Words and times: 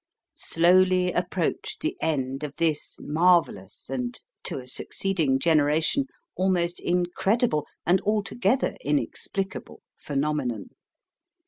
Slowly 0.33 1.11
approached 1.11 1.81
the 1.81 1.95
end 2.01 2.41
of 2.43 2.55
this 2.55 2.97
marvellous, 2.99 3.87
and 3.87 4.19
to 4.45 4.57
a 4.57 4.67
succeeding 4.67 5.37
generation 5.37 6.07
almost 6.35 6.79
incredible, 6.79 7.67
and 7.85 8.01
altogether 8.01 8.75
inexplicable, 8.83 9.83
phenomenon. 9.97 10.71